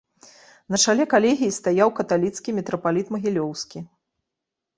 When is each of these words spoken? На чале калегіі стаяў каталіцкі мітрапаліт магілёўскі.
На 0.75 0.77
чале 0.85 1.05
калегіі 1.13 1.53
стаяў 1.59 1.89
каталіцкі 1.99 2.49
мітрапаліт 2.61 3.13
магілёўскі. 3.19 3.79